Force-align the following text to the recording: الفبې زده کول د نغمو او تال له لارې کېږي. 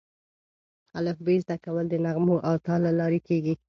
الفبې 0.99 1.35
زده 1.43 1.57
کول 1.65 1.85
د 1.89 1.95
نغمو 2.05 2.35
او 2.47 2.55
تال 2.65 2.79
له 2.87 2.91
لارې 2.99 3.19
کېږي. 3.27 3.53